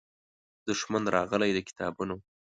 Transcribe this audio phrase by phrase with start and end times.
[0.67, 2.15] دښمن راغلی د کتابونو